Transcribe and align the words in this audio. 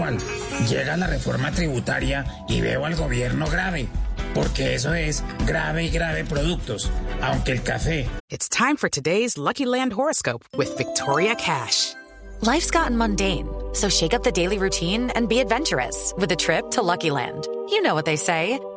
Cual. 0.00 0.16
Llega 0.68 0.96
la 0.96 1.06
reforma 1.06 1.52
tributaria 1.52 2.24
y 2.48 2.60
veo 2.60 2.86
al 2.86 2.96
gobierno 2.96 3.46
grave, 3.48 3.86
porque 4.34 4.74
eso 4.74 4.94
es 4.94 5.22
grave 5.46 5.84
y 5.84 5.90
grave 5.90 6.24
productos, 6.24 6.90
aunque 7.20 7.52
el 7.52 7.62
café 7.62 8.08
It's 8.30 8.48
time 8.48 8.76
for 8.76 8.88
today's 8.88 9.36
Lucky 9.36 9.66
Land 9.66 9.92
horoscope 9.92 10.44
with 10.56 10.76
Victoria 10.78 11.34
Cash. 11.34 11.94
Life's 12.40 12.70
gotten 12.70 12.96
mundane, 12.96 13.48
so 13.74 13.88
shake 13.88 14.14
up 14.14 14.22
the 14.22 14.32
daily 14.32 14.58
routine 14.58 15.10
and 15.14 15.28
be 15.28 15.40
adventurous 15.40 16.14
with 16.16 16.32
a 16.32 16.36
trip 16.36 16.70
to 16.70 16.82
Lucky 16.82 17.10
Land. 17.10 17.46
You 17.68 17.82
know 17.82 17.94
what 17.94 18.06
they 18.06 18.16
say. 18.16 18.58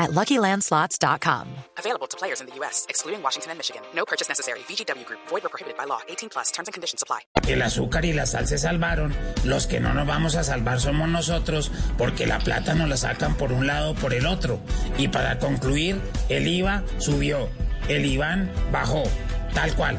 at 0.00 0.10
LuckyLandSlots.com. 0.10 1.46
Available 1.78 2.08
to 2.08 2.16
players 2.16 2.40
in 2.40 2.48
the 2.48 2.54
U.S., 2.56 2.86
excluding 2.88 3.22
Washington 3.22 3.52
and 3.52 3.58
Michigan. 3.58 3.82
No 3.94 4.04
purchase 4.04 4.28
necessary. 4.28 4.60
VGW 4.60 5.04
Group. 5.04 5.20
Void 5.28 5.44
were 5.44 5.50
prohibited 5.50 5.76
by 5.78 5.84
law. 5.84 6.00
18 6.08 6.30
plus. 6.30 6.50
Terms 6.50 6.68
and 6.68 6.74
conditions 6.74 7.02
apply. 7.02 7.20
el 7.46 7.62
azúcar 7.62 8.04
y 8.04 8.12
la 8.12 8.26
sal 8.26 8.46
se 8.46 8.58
salvaron, 8.58 9.14
los 9.44 9.66
que 9.66 9.80
no 9.80 9.92
nos 9.92 10.06
vamos 10.06 10.36
a 10.36 10.44
salvar 10.44 10.80
somos 10.80 11.08
nosotros, 11.08 11.70
porque 11.98 12.26
la 12.26 12.38
plata 12.38 12.74
nos 12.74 12.88
la 12.88 12.96
sacan 12.96 13.36
por 13.36 13.52
un 13.52 13.66
lado 13.66 13.94
por 13.94 14.14
el 14.14 14.26
otro. 14.26 14.60
Y 14.98 15.08
para 15.08 15.38
concluir, 15.38 16.00
el 16.28 16.46
IVA 16.46 16.82
subió, 16.98 17.48
el 17.88 18.06
IVAN 18.06 18.50
bajó, 18.72 19.02
tal 19.54 19.74
cual. 19.74 19.98